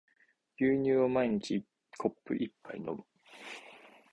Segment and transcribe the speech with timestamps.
[0.59, 1.63] 牛乳を毎日
[1.99, 3.03] コップ一杯飲む